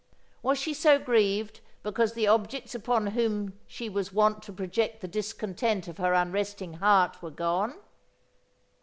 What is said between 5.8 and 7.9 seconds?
of her unresting heart were gone?